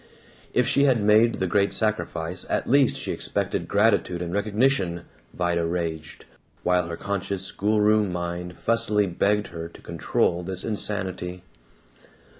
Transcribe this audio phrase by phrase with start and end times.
[0.51, 5.63] If she had made the great sacrifice, at least she expected gratitude and recognition, Vida
[5.63, 6.25] raged,
[6.63, 11.43] while her conscious schoolroom mind fussily begged her to control this insanity.